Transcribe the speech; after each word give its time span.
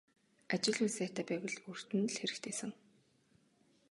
Ажил 0.53 0.77
үйл 0.83 0.93
сайтай 0.95 1.25
байвал 1.27 1.57
өөрт 1.69 1.89
нь 1.97 2.09
л 2.11 2.17
хэрэгтэйсэн. 2.19 2.71